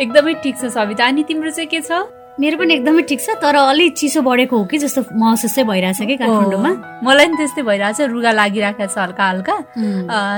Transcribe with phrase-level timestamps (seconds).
[0.00, 1.92] एकदमै ठिक छ सविता। अनि तिम्रो चाहिँ के छ?
[2.40, 6.00] मेरो पनि एकदमै ठिक छ तर अलिक चिसो बढेको हो कि जस्तो महसुस चाहिँ भइरहेछ
[6.06, 6.70] कि काठमाडौँमा।
[7.02, 9.54] मलाई पनि त्यस्तै भइरहेछ रुगा लागिरहेको छ हल्का हल्का।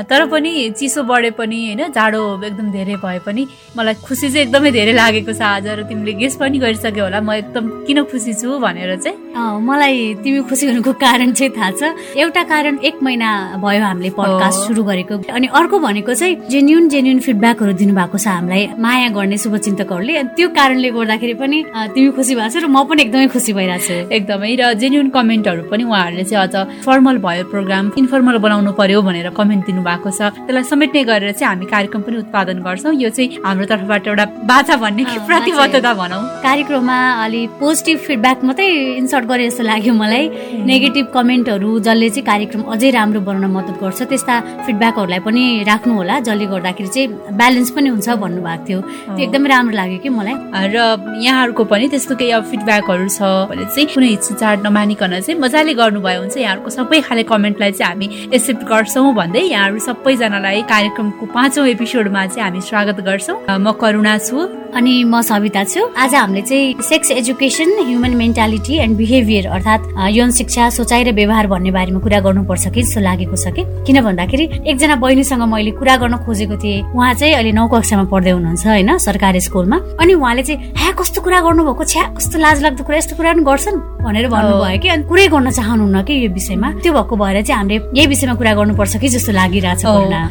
[0.08, 0.50] तर पनि
[0.80, 3.42] चिसो बढे पनि होइन जाडो एकदम धेरै भए पनि
[3.76, 7.36] मलाई खुसी चाहिँ एकदमै धेरै लागेको छ आज र तिमीले गेस पनि गरिसक्यो होला म
[7.36, 11.82] एकदम किन खुसी छु भनेर चाहिँ। मलाई तिमी खुसी हुनुको कारण चाहिँ थाहा छ।
[12.16, 13.28] एउटा कारण एक महिना
[13.60, 18.80] भयो हामीले पडकास्ट सुरु गरेको अनि अर्को भनेको चाहिँ जेन्युन जेन्युन फिडब्याकहरू दिनुभएको छ हामीलाई
[18.80, 21.58] माया गर्ने शुभचिन्तकहरूले। त्यो कारणले गर्दाखेरि पनि
[21.94, 25.62] तिमी खुसी भएको छ र म पनि एकदमै खुसी भइरहेको छु। एकदमै र जेन्युन कमेन्टहरू
[25.70, 26.54] पनि उहाँहरूले चाहिँ अझ
[26.86, 31.66] फर्मल भयो प्रोग्राम इन्फर्मल बनाउनु पर्यो भनेर कमेन्ट दिनुभएको छ। त्यसलाई समेट्ने गरेर चाहिँ हामी
[31.74, 37.40] कार्यक्रम पनि उत्पादन गर्छौँ। यो चाहिँ हाम्रो तर्फबाट एउटा बाछा भन्ने प्रतिबद्धता भनौँ। कार्यक्रममा अलि
[37.60, 38.68] पोजिटिभ फिडब्याक मात्रै
[39.00, 40.24] इन्सर्ट गरे जस्तो लाग्यो मलाई।
[40.70, 44.34] नेगेटिभ कमेन्टहरू जसले चाहिँ कार्यक्रम अझै राम्रो बनाउन मद्दत गर्छ त्यस्ता
[44.66, 49.74] फिडब्याकहरूलाई पनि राख्नु होला जसले गर्दाखेरि चाहिँ ब्यालेन्स पनि हुन्छ भन्नुभएको थियो। त्यो एकदमै राम्रो
[49.80, 50.34] लाग्यो कि मलाई।
[50.74, 50.78] र
[51.26, 56.20] यहाँहरूको पनि त्यस्तो केही अब फिडब्याकहरू छ भने चाहिँ कुनै हिचकिचाट नमानिकन चाहिँ मजाले गर्नुभयो
[56.20, 61.66] भने चाहिँ यहाँहरूको सबै खाले कमेन्टलाई चाहिँ हामी एक्सेप्ट गर्छौँ भन्दै यहाँहरू सबैजनालाई कार्यक्रमको पाँचौँ
[61.66, 66.82] एपिसोडमा चाहिँ हामी स्वागत गर्छौँ। म करुणा छु। अनि म सविता छु। आज हामीले चाहिँ
[66.82, 69.82] sex education human mentality and behaviour अर्थात्
[70.14, 73.62] यौन शिक्षा सोचाइ र व्यवहार भन्ने बारेमा कुरा गर्नुपर्छ कि जस्तो लागेको छ कि?
[73.86, 78.30] किन भन्दाखेरि एकजना बहिनीसँग मैले कुरा गर्न खोजेको थिएँ। उहाँ चाहिँ अहिले नौ कक्षामा पढ्दै
[78.30, 81.84] हुनुहुन्छ होइन सरकारी स्कुलमा। अनि उहाँले चाहिँ ह्या कस्तो कुरा गर्नुभएको?
[81.84, 85.50] छ्या कस्तो लाज लाग्दो कुरा यस्तो कुरा पनि गर्छन्। भनेर भन्नुभयो कि अनि कुरै गर्न
[85.50, 86.68] चाहनुहुन्न कि यो विषयमा?
[86.82, 89.84] त्यो भएको भएर चाहिँ हामीले यही विषयमा कुरा गर्नुपर्छ कि जस्तो लागिरहेछ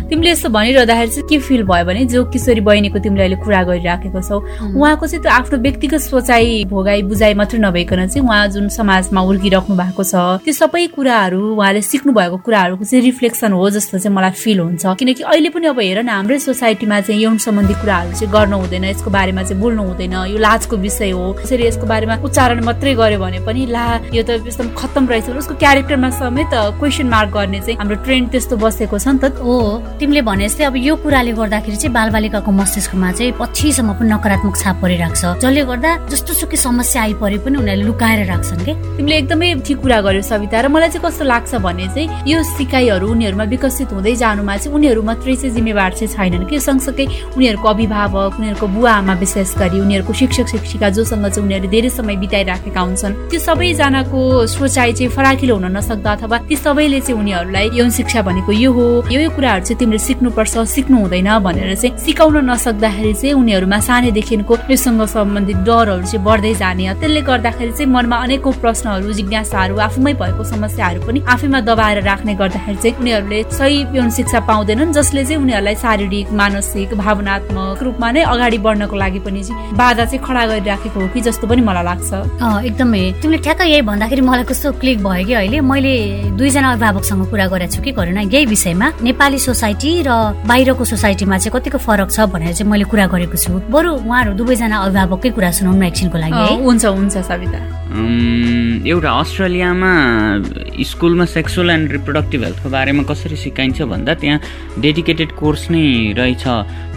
[0.09, 4.21] तिमीले यस्तो भनिरहँदाखेरि चाहिँ के फिल भयो भने जो किशोरी बहिनीको तिमीले अहिले कुरा गरिराखेको
[4.21, 4.37] छौ
[4.75, 9.75] उहाँको चाहिँ त्यो आफ्नो व्यक्तिगत सोचाइ भोगाई बुझाइ मात्रै नभइकन चाहिँ उहाँ जुन समाजमा उर्किराख्नु
[9.75, 10.15] भएको छ
[10.45, 14.85] त्यो सबै कुराहरू उहाँले सिक्नु भएको कुराहरूको चाहिँ रिफ्लेक्सन हो जस्तो चाहिँ मलाई फिल हुन्छ।
[14.99, 18.85] किनकि अहिले पनि अब हेर न हाम्रै सोसाइटीमा चाहिँ यौन सम्बन्धी कुराहरू चाहिँ गर्नु हुँदैन
[18.85, 23.19] यसको बारेमा चाहिँ बोल्नु हुँदैन यो लाजको विषय हो। यसरी यसको बारेमा उच्चारण मात्रै गर्यो
[23.19, 27.77] भने पनि ला यो त एकदम खत्तम रहेछ उसको क्यारेक्टरमा समेत क्वेसन मार्क गर्ने चाहिँ
[27.79, 29.55] हाम्रो ट्रेन्ड त्यस्तो बसेको छ नि त। हो
[29.99, 34.75] तिमीले भने जस्तै अब यो कुराले गर्दाखेरि चाहिँ बालबालिकाको मस्तिष्कमा चाहिँ पछिसम्म पनि नकारात्मक छाप
[34.81, 38.73] परिरहेको छ। जसले गर्दा जस्तो सुकै समस्या आइपरे पनि उनीहरूले लुकाएर राख्छन् कि?
[38.97, 43.07] तिमीले एकदमै ठिक कुरा गर्यो सविता र मलाई चाहिँ कस्तो लाग्छ भने चाहिँ यो सिकाइहरू
[43.11, 46.59] उनीहरूमा विकसित हुँदै जानुमा चाहिँ उनीहरू मात्रै चाहिँ जिम्मेवार चाहिँ छैनन् कि?
[46.59, 47.05] सँगसँगै
[47.35, 52.15] उनीहरूको अभिभावक उनीहरूको बुवा आमा विशेष गरी उनीहरूको शिक्षक शिक्षिका जोसँग चाहिँ उनीहरू धेरै समय
[52.23, 57.89] बिताइराखेका हुन्छन्। त्यो सबैजनाको सोचाइ चाहिँ फराकिलो हुन नसक्दा अथवा ती सबैले चाहिँ उनीहरूलाई यौन
[57.89, 62.37] शिक्षा भनेको यो हो यो यो कुराहरू चाहिँ तिमीले सिक्नुपर्छ सिक्नु हुँदैन भनेर चाहिँ सिकाउन
[62.45, 68.53] नसक्दाखेरि चाहिँ उनीहरूमा सानैदेखिको योसँग सम्बन्धित डरहरू चाहिँ बढ्दै जाने। त्यसले गर्दाखेरि चाहिँ मनमा अनेकौँ
[68.61, 74.39] प्रश्नहरू जिज्ञासाहरू आफूमै भएको समस्याहरू पनि आफैमा दबाएर राख्ने गर्दाखेरि चाहिँ उनीहरूले सही यौन शिक्षा
[74.45, 79.41] पाउँदैनन् जसले चाहिँ उनीहरूलाई शारीरिक मानसिक भावनात्मक रूपमा नै अगाडि बढ्नको लागि पनि
[79.73, 82.09] बाधा चाहिँ खडा गरिराखेको हो कि जस्तो पनि मलाई लाग्छ।
[82.69, 83.03] एकदमै।
[83.39, 85.95] ठ्याक्क यही भन्दाखेरि मलाई कस्तो क्लिक भयो कि अहिले। मैले
[86.35, 90.09] दुईजना अभिभावकसँग कुरा गरेको छु कि गरेन यही विषयमा। नेपाली सोसाइटी र
[90.43, 94.77] बाहिरको सोसाइटीमा चाहिँ कतिको फरक छ भनेर चाहिँ मैले कुरा गरेको छु। बरु उहाँहरू दुवैजना
[94.85, 99.91] अभिभावककै कुरा सुनाउनु एकछिनको लागि हुन्छ हुन्छ सविता। एउटा अस्ट्रेलियामा
[100.89, 104.39] स्कुलमा सेक्सुअल एन्ड रिप्रोडक्टिभ हेल्थको बारेमा कसरी सिकाइन्छ भन्दा त्यहाँ
[104.81, 106.45] डेडिकेटेड कोर्स नै रहेछ।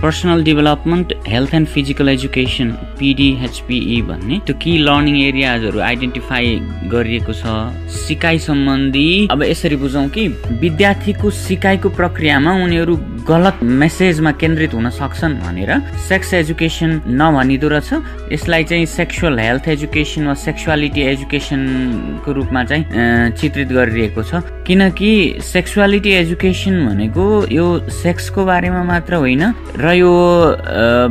[0.03, 6.49] Personal development health and physical education PDHPE भन्ने। त्यो कि लर्निङ एरियाजहरू आइडेन्टिफाई
[6.93, 7.45] गरिएको छ।
[7.89, 10.29] सिकाइ सम्बन्धी अब यसरी बुझौँ कि
[10.61, 15.71] विद्यार्थीको सिकाइको प्रक्रियामा उनीहरू गलत मेसेजमा केन्द्रित हुन सक्छन् भनेर
[16.09, 17.91] सेक्स एजुकेसन नभनिदो रहेछ।
[18.33, 20.35] यसलाई चाहिँ सेक्सुअल हेल्थ एजुकेसन वा
[20.83, 22.85] सेक्सुअलिटी एजुकेसनको रूपमा चाहिँ
[23.39, 25.13] चित्रित गरिरहेको छ। किनकि
[25.45, 29.43] सेक्सुअलिटी एजुकेसन भनेको यो सेक्सको बारेमा मात्र होइन
[29.77, 30.13] र यो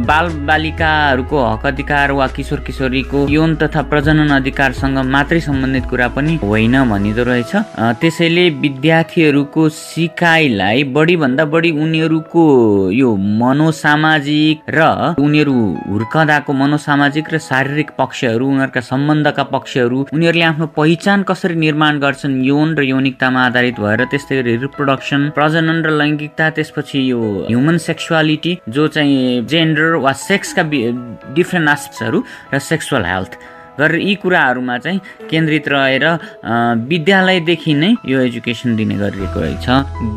[0.01, 6.33] बाल बालिकाहरूको हक अधिकार वा किशोर किशोरीको यौन तथा प्रजनन अधिकारसँग मात्रै सम्बन्धित कुरा पनि
[6.41, 7.53] होइन भनिदो रहेछ।
[8.01, 12.45] त्यसैले विद्यार्थीहरूको सिकाइलाई बढीभन्दा बढी उनीहरूको
[12.91, 14.89] यो मनोसामाजिक र
[15.21, 15.55] उनीहरू
[15.85, 22.75] हुर्कदाको मनोसामाजिक र शारीरिक पक्षहरू उनीहरूका सम्बन्धका पक्षहरू उनीहरूले आफ्नो पहिचान कसरी निर्माण गर्छन् यौन
[22.77, 28.87] र यौनिकतामा आधारित भएर त्यस्तै गरी रिप्रोडक्सन प्रजनन र लैङ्गिकता त्यसपछि यो ह्युमन सेक्सुअलिटी जो
[28.95, 30.63] चाहिँ जेन्डर वा सेक्सका
[31.35, 33.33] डिफ्रेन्ट आस्पेक्ट्सहरू र सेक्सुअल हेल्थ
[33.79, 36.05] गरेर यी कुराहरूमा चाहिँ केन्द्रित रहेर
[36.91, 39.67] विद्यालयदेखि नै यो एजुकेसन दिने गरिएको रहेछ।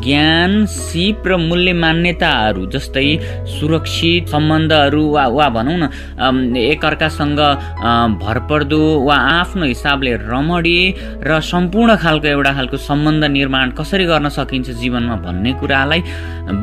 [0.05, 3.07] ज्ञान सिप र मूल्य मान्यताहरू जस्तै
[3.55, 7.39] सुरक्षित सम्बन्धहरू वा वा भनौँ न एकअर्कासँग
[8.23, 10.77] भरपर्दो वा आफ्नो हिसाबले रमणी
[11.27, 16.01] र सम्पूर्ण खालको एउटा खालको सम्बन्ध निर्माण कसरी गर्न सकिन्छ जीवनमा भन्ने कुरालाई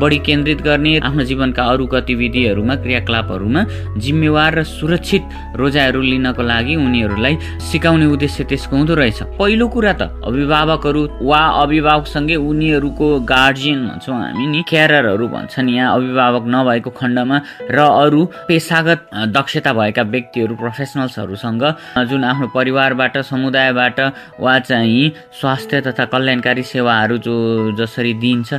[0.01, 3.63] बढी केन्द्रित गर्ने आफ्नो जीवनका अरू गतिविधिहरूमा क्रियाकलापहरूमा
[4.05, 5.23] जिम्मेवार र सुरक्षित
[5.61, 7.35] रोजाइहरू लिनको लागि उनीहरूलाई
[7.71, 14.47] सिकाउने उद्देश्य त्यसको हुँदो रहेछ। पहिलो कुरा त अभिभावकहरू वा अभिभावकसँगै उनीहरूको गार्जियन भन्छौँ हामी
[14.47, 17.37] नि क्याररहरू भन्छन्। यहाँ अभिभावक नभएको खण्डमा
[17.71, 19.01] र अरू पेसागत
[19.37, 21.65] दक्षता भएका व्यक्तिहरू प्रोफेसनल्सहरूसँग
[22.09, 24.01] जुन आफ्नो परिवारबाट समुदायबाट
[24.41, 27.35] वा चाहिँ स्वास्थ्य तथा कल्याणकारी सेवाहरू जो
[27.79, 28.55] जसरी दिइन्छ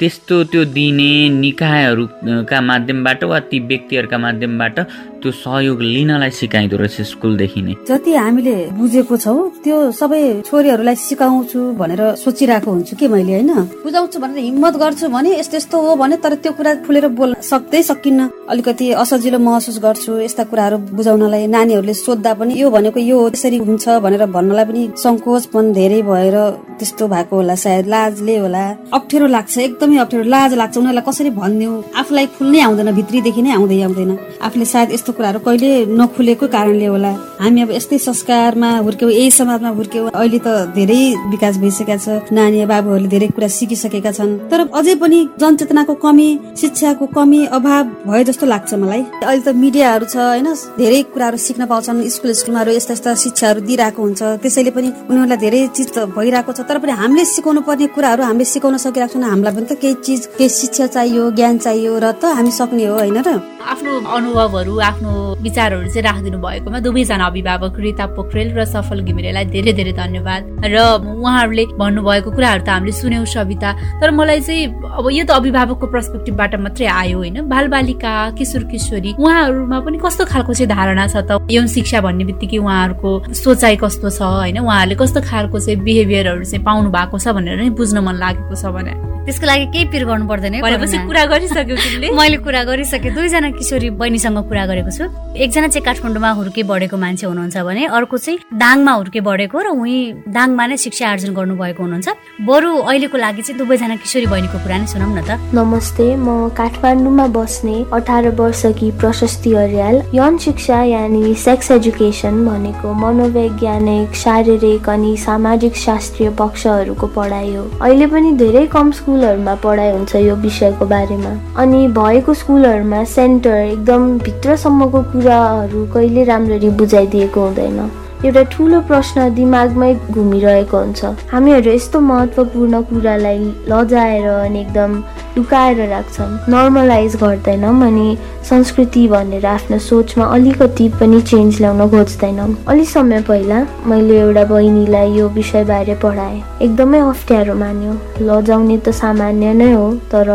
[0.00, 4.76] त्यस्तो त्यो दिने निकायहरूका माध्यमबाट वा ती व्यक्तिहरूका माध्यमबाट
[5.24, 11.60] त्यो सहयोग लिनलाई सिकाइदो रहेछ स्कुलदेखि नै। जति हामीले बुझेको छौँ त्यो सबै छोरीहरूलाई सिकाउँछु
[11.80, 13.52] भनेर सोचिरहेको हुन्छु कि मैले होइन?
[13.84, 17.82] बुझाउँछु भनेर हिम्मत गर्छु भने यस्तो यस्तो हो भने तर त्यो कुरा खुलेर बोल्न सक्दै
[17.90, 18.20] सकिन्न।
[18.52, 23.84] अलिकति असजिलो महसुस गर्छु यस्ता कुराहरू बुझाउनलाई नानीहरूले सोद्धा पनि यो भनेको यो यसरी हुन्छ
[24.04, 26.36] भनेर भन्नलाई पनि सङ्कोच पनि धेरै भएर
[26.78, 31.82] त्यस्तो भएको होला सायद लाजले होला। अप्ठ्यारो लाग्छ एकदमै अप्ठ्यारो लाज लाग्छ। उनीहरूलाई कसरी भनिदिउँ
[31.96, 34.12] आफूलाई खुल्नै आउँदैन भित्रीदेखि नै आउँदै आउँदैन।
[34.44, 39.70] आफूले सायद यस्तो कुराहरू कहिले नखुलेको कारणले होला। हामी अब यस्तै संस्कारमा हुर्क्यौँ यही समाजमा
[39.78, 41.02] हुर्क्यौँ। अहिले त धेरै
[41.32, 46.28] विकास भइसकेका छ। नानी बाबुहरूले धेरै कुरा सिकिसकेका छन्। तर अझै पनि जनचेतनाको कमी
[46.60, 50.48] शिक्षाको कमी अभाव भयो जस्तो लाग्छ मलाई। अहिले त मिडियाहरू छ होइन?
[50.78, 55.60] धेरै कुराहरू सिक्न पाउँछन्। स्कुल स्कुलमा यस्ता यस्ता शिक्षाहरू दिइरहेको हुन्छ। त्यसैले पनि उनीहरूलाई धेरै
[55.76, 59.52] चिज त भइरहेको छ। तर पनि हामीले सिकाउनु पर्ने कुराहरू हामीले सिकाउन सकिरहेको छैन। हामीलाई
[59.54, 63.18] पनि त केही चिज केही शिक्षा चाहियो ज्ञान चाहियो र त हामी सक्ने हो होइन
[63.26, 63.28] र?
[63.64, 69.72] आफ्नो अनुभवहरू आफ्नो विचारहरू चाहिँ राखिदिनु भएकोमा दुवैजना अभिभावक रिता पोखरेल र सफल घिमिरेलाई धेरै
[69.76, 70.76] धेरै धन्यवाद। र
[71.20, 73.70] उहाँहरूले भन्नुभएको कुराहरू त हामीले सुन्यौँ सविता
[74.00, 74.64] तर मलाई चाहिँ
[74.96, 80.52] अब यो त अभिभावकको पर्सपेक्टिभबाट मात्रै आयो होइन। बालबालिका किशोर किशोरी उहाँहरूमा पनि कस्तो खालको
[80.56, 81.44] चाहिँ धारणा छ त?
[81.52, 84.58] यौन शिक्षा भन्ने बित्तिकै उहाँहरूको सोचाइ कस्तो छ होइन?
[84.64, 88.72] उहाँहरूले कस्तो खालको चाहिँ बिहेभियरहरू चाहिँ पाउनु भएको छ भनेर नै बुझ्न मन लागेको छ
[88.72, 88.92] भने।
[89.24, 92.08] त्यसको लागि केही पिर गर्नु पर्दैन कुरा गरिसक्यो तिमीले?
[92.18, 97.26] मैले कुरा गरिसकेँ। दुईजना किशोरी बहिनीसँग कुरा गरेको छु। एकजना चाहिँ काठमाडौँमा हुर्के बढेको मान्छे
[97.26, 102.08] हुनुहुन्छ भने अर्को चाहिँ दाङमा हुर्के बढेको र उही दाङमा नै शिक्षा आर्जन गर्नुभएको हुनुहुन्छ।
[102.44, 107.26] बरु अहिलेको लागि चाहिँ दुवैजना किशोरी बहिनीको कुरा नै सुनौ न त। नमस्ते म काठमाडौँमा
[107.32, 115.74] बस्ने अठार वर्षकी प्रशस्ति अर्याल यौन शिक्षा यानि सेक्स एजुकेसन भनेको मनोवैज्ञानिक शारीरिक अनि सामाजिक
[115.86, 121.30] शास्त्रीय पक्षहरूको पढाइ हो। अहिले पनि धेरै कम स्कुल स्कुलहरूमा पढाइ हुन्छ यो विषयको बारेमा।
[121.62, 127.78] अनि भएको स्कुलहरूमा सेन्टर एकदम भित्रसम्मको कुराहरू कहिले राम्ररी बुझाइदिएको हुँदैन।
[128.24, 133.38] एउटा ठुलो प्रश्न दिमागमै घुमिरहेको हुन्छ। हामीहरू यस्तो महत्त्वपूर्ण कुरालाई
[133.68, 134.92] लजाएर अनि एकदम
[135.36, 138.16] लुकाएर राख्छौँ नर्मलाइज गर्दैनौँ अनि
[138.50, 145.12] संस्कृति भनेर आफ्नो सोचमा अलिकति पनि चेन्ज ल्याउन खोज्दैनौँ। अलिक समय पहिला मैले एउटा बहिनीलाई
[145.18, 147.92] यो विषयबारे पढाएँ। एकदमै अप्ठ्यारो मान्यो।
[148.28, 150.28] लजाउने त सामान्य नै हो तर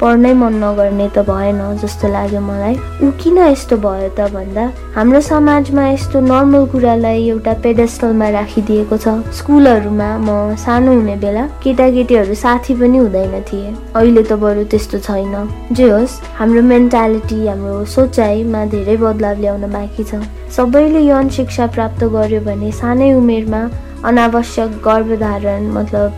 [0.00, 4.64] पढ्नै मन नगर्ने त भएन जस्तो लाग्यो मलाई। ऊ किन यस्तो भयो त भन्दा
[4.96, 9.06] हाम्रो समाजमा यस्तो नर्मल कुरालाई एउटा पेडेस्टलमा राखिदिएको छ।
[9.38, 15.34] स्कुलहरूमा म सानो हुने बेला केटाकेटीहरू साथी पनि हुँदैन थिए। अहिले त बरु त्यस्तो छैन।
[15.72, 20.20] जे होस् हाम्रो मेन्टालिटी हाम्रो सोचाइमा धेरै बदलाव ल्याउन बाँकी छ।
[20.56, 23.62] सबैले यौन शिक्षा प्राप्त गर्यो भने सानै उमेरमा
[24.04, 26.10] अनावश्यक गर्भधारण मतलब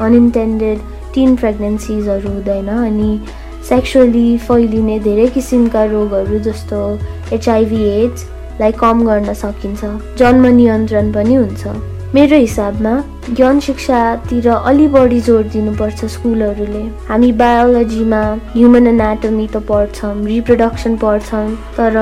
[0.00, 0.78] अनइन्टेन्डेड
[1.14, 3.20] टिन प्रेग्नेन्सिजहरू हुँदैन अनि
[3.68, 6.78] सेक्सुअली फैलिने धेरै किसिमका रोगहरू जस्तो
[7.32, 9.84] एचआइभी एड्सलाई कम गर्न सकिन्छ।
[10.18, 11.66] जन्म नियन्त्रण पनि हुन्छ।
[12.14, 12.94] मेरो हिसाबमा
[13.38, 18.22] यौन शिक्षातिर अलि बढी जोड दिनुपर्छ स्कुलहरूले। हामी बायोलोजीमा
[18.54, 21.46] ह्युमन एनाटोमी त पढ्छौँ रिप्रोडक्सन पढ्छौँ
[21.78, 21.94] तर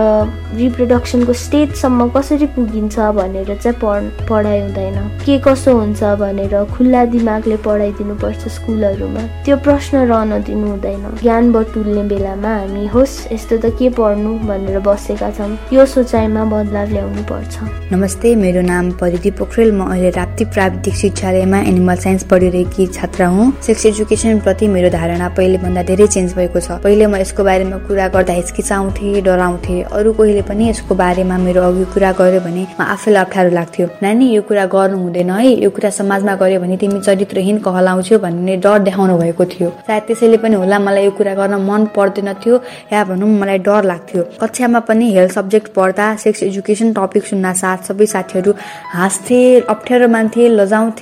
[0.57, 7.57] रिप्रोडक्सनको स्टेजसम्म कसरी पुगिन्छ भनेर चाहिँ पढ पढाइ हुँदैन। के कसो हुन्छ भनेर खुल्ला दिमागले
[7.67, 13.89] पढाइदिनुपर्छ स्कुलहरूमा। त्यो प्रश्न रहन दिनु हुँदैन। ज्ञान बटुल्ने बेलामा हामी होस् यस्तो त के
[14.01, 17.55] पढ्नु भनेर बसेका छौँ। यो सोचाइमा बदलाव ल्याउनु पर्छ
[17.93, 23.51] नमस्ते मेरो नाम परिधि पोखरेल। म अहिले राप्ती प्राविधिक शिक्षालयमा एनिमल साइन्स पढिरहेकी छात्रा हुँ।
[23.67, 27.77] सेक्स एजुकेसन प्रति मेरो धारणा पहिले भन्दा धेरै चेन्ज भएको छ। पहिले म यसको बारेमा
[27.91, 32.83] कुरा गर्दा हिचकिचाउँथे डराउँथे। अरू कोहीले पनि यसको बारेमा मेरो अघि कुरा गर्यो भने म
[32.95, 37.01] आफैलाई अप्ठ्यारो लाग्थ्यो। नानी यो कुरा गर्नु हुँदैन है। यो कुरा समाजमा गर्यो भने तिमी
[37.03, 41.55] चरित्रहीन कहलाउँछौ भन्ने डर देखाउनु भएको थियो। सायद त्यसैले पनि होला मलाई यो कुरा गर्न
[41.67, 42.55] मन पर्दैन थियो
[42.93, 47.79] या भनौँ मलाई डर लाग्थ्यो। कक्षामा पनि हेल्थ सब्जेक्ट पढ्दा सेक्स एजुकेसन टपिक सुन्न साथ
[47.91, 48.53] सबै साथीहरू
[48.95, 49.39] हाँस्थे
[49.75, 51.00] अप्ठ्यारो मान्थे लजाउँथे।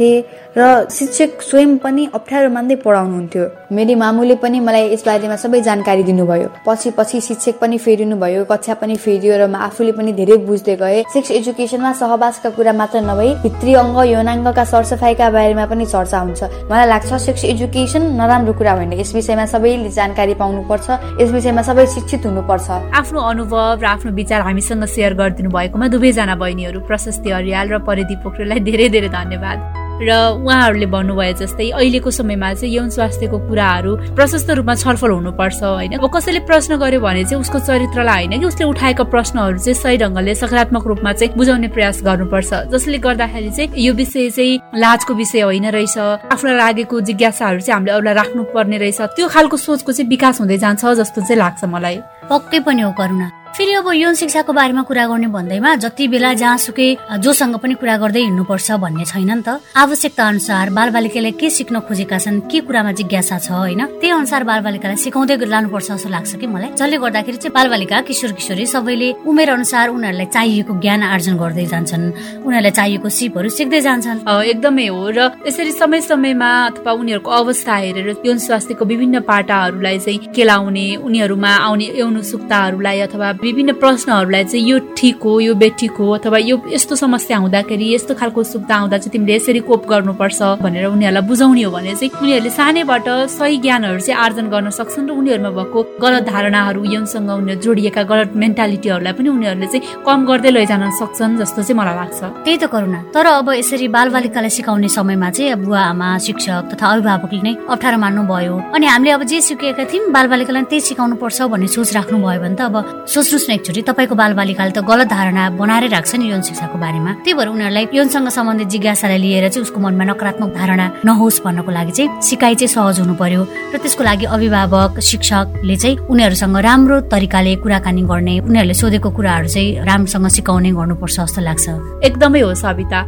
[0.59, 6.03] र शिक्षक स्वयं पनि अप्ठ्यारो मान्दै पढाउनुहुन्थ्यो। मेरी मामुले पनि मलाई यस बारेमा सबै जानकारी
[6.03, 10.37] दिनुभयो। पछि पछि शिक्षक पनि फेरिनु भयो कक्षा पनि फेरियो र म आफूले पनि धेरै
[10.49, 16.19] बुझ्दै गएँ। सेक्स एजुकेसनमा सहवासका कुरा मात्र नभई भित्री अङ्ग यौनाङ्गका सरसफाइका बारेमा पनि चर्चा
[16.19, 20.87] हुन्छ। मलाई लाग्छ सेक्स एजुकेसन नराम्रो कुरा होइन। यस विषयमा सबैले जानकारी पाउनुपर्छ।
[21.23, 26.35] यस विषयमा सबै शिक्षित हुनुपर्छ। आफ्नो अनुभव र आफ्नो विचार हामीसँग सेयर गरिदिनु भएकोमा दुवैजना
[26.35, 32.53] बहिनीहरू प्रशस्ति अरियाल र परिधि पोखरेललाई धेरै धेरै धन्यवाद। र उहाँहरूले भन्नुभयो जस्तै अहिलेको समयमा
[32.55, 35.93] चाहिँ यौन स्वास्थ्यको कुराहरू प्रशस्त रूपमा छलफल हुनुपर्छ होइन?
[35.99, 39.97] अब कसैले प्रश्न गर्यो भने चाहिँ उसको चरित्रलाई होइन कि उसले उठाएका प्रश्नहरू चाहिँ सही
[39.99, 45.41] ढङ्गले सकारात्मक रूपमा चाहिँ बुझाउने प्रयास गर्नुपर्छ। जसले गर्दाखेरि चाहिँ यो विषय चाहिँ लाजको विषय
[45.41, 45.99] होइन रहेछ।
[46.33, 50.59] आफूलाई लागेको जिज्ञासाहरू चाहिँ हामीले अरूलाई राख्नु पर्ने रहेछ। त्यो खालको सोचको चाहिँ विकास हुँदै
[50.59, 52.01] जान्छ जस्तो चाहिँ लाग्छ मलाई।
[52.31, 57.19] पक्कै पनि हो करुणा। फेरि अब यौन शिक्षाको बारेमा कुरा गर्ने भन्दैमा जति बेला जहाँसुकै
[57.19, 62.19] जोसँग पनि कुरा गर्दै हिँड्नुपर्छ भन्ने छैन नि त। आवश्यकता अनुसार बालबालिकाले के सिक्न खोजेका
[62.23, 66.71] छन् के कुरामा जिज्ञासा छ होइन त्यही अनुसार बालबालिकालाई सिकाउँदै लानुपर्छ जस्तो लाग्छ कि मलाई।
[66.79, 72.07] जसले गर्दाखेरि चाहिँ बालबालिका किशोर किशोरी सबैले उमेर अनुसार उनीहरूलाई चाहिएको ज्ञान आर्जन गर्दै जान्छन्
[72.47, 74.23] उनीहरूलाई चाहिएको सिपहरू सिक्दै जान्छन्।
[74.55, 75.19] एकदमै हो र
[75.51, 81.87] यसरी समय समयमा अथवा उनीहरूको अवस्था हेरेर यौन स्वास्थ्यको विभिन्न पाटाहरूलाई चाहिँ केलाउने उनीहरूमा आउने
[81.99, 86.95] यौन सुक्ताहरूलाई अथवा विभिन्न प्रश्नहरूलाई चाहिँ यो ठिक हो यो बेठिक हो अथवा यो यस्तो
[87.03, 91.71] समस्या हुँदाखेरि यस्तो खालको सुक्ता आउँदा चाहिँ तिमीले यसरी कोप गर्नुपर्छ भनेर उनीहरूलाई बुझाउने हो
[91.73, 96.85] भने चाहिँ उनीहरूले सानैबाट सही ज्ञानहरू चाहिँ आर्जन गर्न सक्छन् र उनीहरूमा भएको गलत धारणाहरू
[96.95, 101.97] यौनसँग उनीहरू जोडिएका गलत मेन्टालिटीहरूलाई पनि उनीहरूले चाहिँ कम गर्दै लैजान सक्छन् जस्तो चाहिँ मलाई
[102.01, 106.87] लाग्छ। त्यही त करुणा तर अब यसरी बालबालिकालाई सिकाउने समयमा चाहिँ बुवा आमा शिक्षक तथा
[106.93, 111.39] अभिभावकले नै अप्ठ्यारो मान्नु भयो अनि हामीले अब जे सिकेका थियौँ बालबालिकालाई त्यही सिकाउनु पर्छ
[111.53, 112.77] भन्ने सोच राख्नु भयो भने त अब
[113.09, 117.13] सोच सोच्नुहोस् न एकचोटि तपाईँको बालबालिकाले त गलत धारणा बनाएरै राख्छ नि यौन शिक्षाको बारेमा।
[117.21, 121.93] त्यही भएर उनीहरूलाई यौनसँग सम्बन्धित जिज्ञासालाई लिएर चाहिँ उसको मनमा नकारात्मक धारणा नहोस् भन्नको लागि
[121.93, 127.53] चाहिँ सिकाइ चाहिँ सहज हुनु पर्यो र त्यसको लागि अभिभावक शिक्षकले चाहिँ उनीहरूसँग राम्रो तरिकाले
[127.61, 131.67] कुराकानी गर्ने उनीहरूले सोधेको कुराहरू चाहिँ राम्रोसँग सिकाउने गर्नुपर्छ जस्तो लाग्छ।
[132.09, 133.01] एकदमै हो सविता।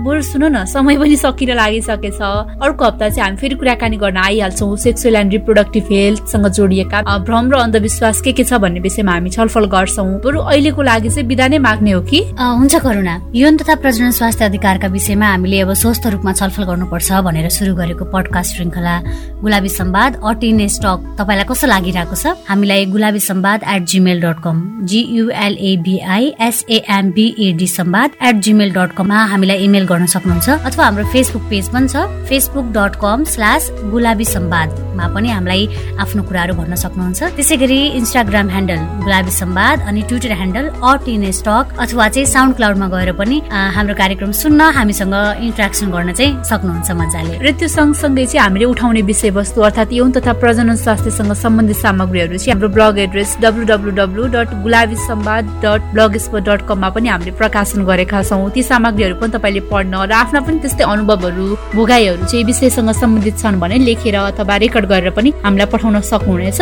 [0.00, 2.20] बरु सुन न समय पनि सकिन लागिसकेछ।
[2.64, 6.98] अर्को हप्ता चाहिँ हामी फेरि कुराकानी गर्न आइहाल्छौँ। सेक्सुअल एन्ड रिप्रोडक्टिभ हेल्थसँग जोडिएका
[7.28, 11.08] भ्रम र अन्धविश्वास के के छ भन्ने विषयमा हामी छलफल छलफल गर्छौँ। बरु अहिलेको लागि
[11.10, 12.20] चाहिँ बिदा नै माग्ने हो कि?
[12.38, 17.48] हुन्छ करुणा। यौन तथा प्रजनन स्वास्थ्य अधिकारका विषयमा हामीले अब स्वस्थ रूपमा छलफल गर्नुपर्छ भनेर
[17.50, 18.94] सुरु गरेको पडकास्ट श्रृङ्खला
[19.42, 22.26] गुलाबी सम्वाद अटिने स्टक। तपाईँलाई कस्तो लागिरहेको छ?
[22.46, 29.58] हामीलाई Gulabi Samvad at Gmail dot com G U L A B I S A M B A D Samvad at Gmail dot कममा हामीलाई
[29.66, 35.04] इमेल गर्न सक्नुहुन्छ अथवा हाम्रो फेसबुक पेज पनि छ Facebook dot com slash Gulabi सम्वादमा
[35.14, 35.62] पनि हामीलाई
[35.98, 41.30] आफ्नो कुराहरू भन्न सक्नुहुन्छ। त्यसै गरी इन्स्टाग्राम ह्यान्डल गुलाबी संवाद अनि ट्विटर ह्यान्डल अट इन
[41.40, 43.40] स्टक अथवा चाहिँ साउन्ड क्लाउडमा गएर पनि
[43.76, 45.14] हाम्रो कार्यक्रम सुन्न हामीसँग
[45.48, 50.32] इन्ट्रेक्सन गर्न चाहिँ सक्नुहुन्छ मजाले। र त्यो सँगसँगै चाहिँ हामीले उठाउने विषयवस्तु अर्थात् यौन तथा
[50.42, 55.80] प्रजनन स्वास्थ्यसँग सम्बन्धित सामग्रीहरू चाहिँ हाम्रो blog address W W W dot Gulabi Samvad dot
[55.94, 60.12] blog spot dot कममा पनि हामीले प्रकाशन गरेका छौँ। ती सामग्रीहरू पनि तपाईँले पढ्न र
[60.20, 65.32] आफ्ना पनि त्यस्तै अनुभवहरू भोगाईहरू चाहिँ विषयसँग सम्बन्धित छन् भने लेखेर अथवा रेकर्ड गरेर पनि
[65.44, 66.60] हामीलाई पठाउन सक्नुहुनेछ।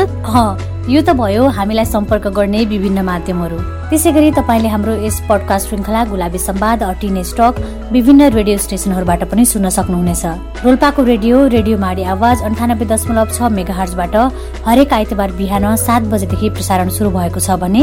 [0.89, 3.59] यो त भयो हामीलाई सम्पर्क गर्ने विभिन्न माध्यमहरू।
[3.91, 7.55] त्यसै गरी तपाईँले हाम्रो यस पडकास्ट श्रृङ्खला गुलाबी सम्वाद अटिने स्टक
[7.93, 10.25] विभिन्न रेडियो स्टेसनहरूबाट पनि सुन्न सक्नुहुनेछ।
[10.65, 14.17] रोल्पाको रेडियो रेडियो माडी आवाज अन्ठानब्बे दशमलव छ मेगा हर्जबाट
[14.67, 17.83] हरेक आइतबार बिहान सात बजेदेखि प्रसारण सुरु भएको छ भने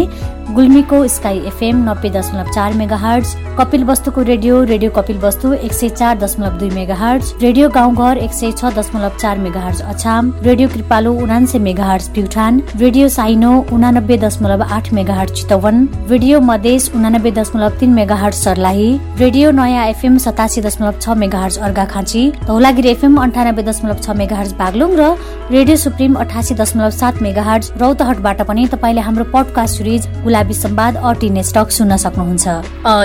[0.54, 5.74] गुल्मीको स्काई एफएम नब्बे दशमलव चार मेगा हर्ज कपिल वस्तुको रेडियो रेडियो कपिल वस्तु एक
[5.74, 9.82] सय चार दशमलव दुई मेगा हर्ज रेडियो गाउँघर एक सय छ दशमलव चार मेगा हर्ज
[9.94, 15.88] अछाम रेडियो कृपालु उनान्से मेगा हर्ज प्युठान रेडियो साइनो उनानब्बे दशमलव आठ megahertz Chitwan
[16.10, 18.88] radio Madhes उनानब्बे दशमलव तिन मेगा हर्ज सर्लाही
[19.20, 24.36] रेडियो नयाँ एफएम सतासी दशमलव छ megahertz Arghakhanchi Dhaulagiri FM अन्ठानब्बे दशमलव छ मेगा
[24.36, 25.10] हर्ज बागलुङ र
[25.52, 30.98] रेडियो सुप्रिम अठासी दशमलव सात मेगा हर्ज रौतहटबाट पनि तपाईँले हाम्रो पडकास्ट सिरिज गुलाबी सम्वाद
[31.06, 32.48] अटिने स्टक सुन्न सक्नुहुन्छ।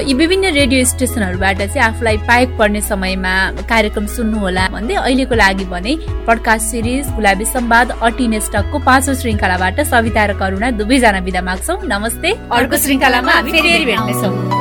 [0.08, 3.34] यी विभिन्न रेडियो स्टेसनहरूबाट चाहिँ आफूलाई पाएक पर्ने समयमा
[3.68, 5.96] कार्यक्रम सुन्नुहोला भन्दै अहिलेको लागि भने
[6.26, 12.30] पडकास्ट सिरिज गुलाबी सम्वाद अटिने स्टकको पाँचौँ श्रृङ्खलाबाट सविता र करुणा दुवैजना विदा माग्छौ नमस्ते।
[12.56, 14.59] अर्को श्रृङ्खलामा हामी फेरि भेट्नेछौँ।